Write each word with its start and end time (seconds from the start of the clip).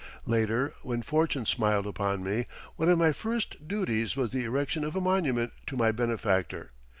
Later, 0.25 0.73
when 0.81 1.03
fortune 1.03 1.45
smiled 1.45 1.85
upon 1.85 2.23
me, 2.23 2.47
one 2.75 2.89
of 2.89 2.97
my 2.97 3.11
first 3.11 3.67
duties 3.67 4.15
was 4.15 4.31
the 4.31 4.45
erection 4.45 4.83
of 4.83 4.95
a 4.95 4.99
monument 4.99 5.51
to 5.67 5.77
my 5.77 5.91
benefactor. 5.91 6.71